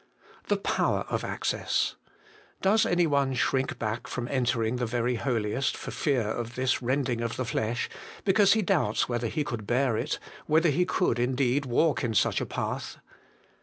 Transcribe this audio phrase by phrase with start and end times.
[0.47, 1.93] The power of access.
[2.63, 7.21] Does any one shrink back from entering the very Holiest for fear of this rending
[7.21, 7.87] of the flesh,
[8.25, 10.17] because he doubts whether he could bear it,
[10.47, 12.97] whether he could indeed walk in such a path